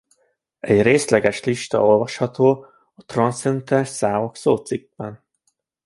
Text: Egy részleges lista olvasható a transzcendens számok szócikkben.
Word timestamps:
Egy 0.59 0.81
részleges 0.81 1.43
lista 1.43 1.85
olvasható 1.85 2.65
a 2.95 3.05
transzcendens 3.05 3.87
számok 3.87 4.35
szócikkben. 4.35 5.23